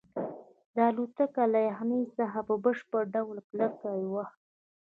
دا 0.75 0.83
الوتکه 0.91 1.43
له 1.53 1.59
یخنۍ 1.69 2.03
څخه 2.17 2.39
په 2.47 2.55
بشپړ 2.63 3.03
ډول 3.15 3.37
کلکه 3.49 3.89
وه 4.13 4.25